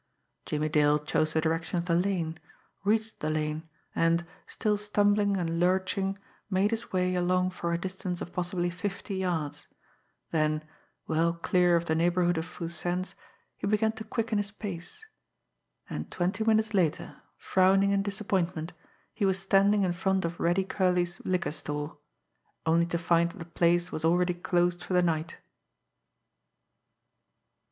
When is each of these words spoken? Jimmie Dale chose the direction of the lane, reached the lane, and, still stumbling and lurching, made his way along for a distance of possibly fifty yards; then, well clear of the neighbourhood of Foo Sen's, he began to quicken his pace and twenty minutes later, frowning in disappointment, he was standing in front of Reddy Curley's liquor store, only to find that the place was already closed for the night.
Jimmie 0.47 0.67
Dale 0.67 0.97
chose 0.97 1.33
the 1.33 1.41
direction 1.41 1.77
of 1.77 1.85
the 1.85 1.93
lane, 1.93 2.39
reached 2.83 3.19
the 3.19 3.29
lane, 3.29 3.69
and, 3.93 4.25
still 4.47 4.75
stumbling 4.75 5.37
and 5.37 5.59
lurching, 5.59 6.17
made 6.49 6.71
his 6.71 6.91
way 6.91 7.13
along 7.13 7.51
for 7.51 7.71
a 7.71 7.77
distance 7.77 8.19
of 8.19 8.33
possibly 8.33 8.71
fifty 8.71 9.17
yards; 9.17 9.67
then, 10.31 10.63
well 11.05 11.33
clear 11.35 11.75
of 11.75 11.85
the 11.85 11.93
neighbourhood 11.93 12.39
of 12.39 12.47
Foo 12.47 12.67
Sen's, 12.67 13.13
he 13.55 13.67
began 13.67 13.91
to 13.91 14.03
quicken 14.03 14.39
his 14.39 14.49
pace 14.49 15.05
and 15.87 16.09
twenty 16.09 16.43
minutes 16.43 16.73
later, 16.73 17.21
frowning 17.37 17.91
in 17.91 18.01
disappointment, 18.01 18.73
he 19.13 19.23
was 19.23 19.37
standing 19.37 19.83
in 19.83 19.93
front 19.93 20.25
of 20.25 20.39
Reddy 20.39 20.63
Curley's 20.63 21.23
liquor 21.23 21.51
store, 21.51 21.99
only 22.65 22.87
to 22.87 22.97
find 22.97 23.29
that 23.29 23.37
the 23.37 23.45
place 23.45 23.91
was 23.91 24.03
already 24.03 24.33
closed 24.33 24.83
for 24.83 24.93
the 24.95 25.03
night. 25.03 25.37